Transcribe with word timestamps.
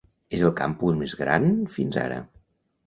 És 0.37 0.43
el 0.47 0.53
campus 0.61 0.97
més 1.03 1.15
gran 1.21 1.47
fins 1.77 2.03
ara. 2.07 2.21